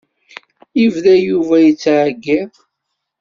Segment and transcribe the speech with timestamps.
[0.79, 2.51] Yebda Yuba yettɛeyyiḍ.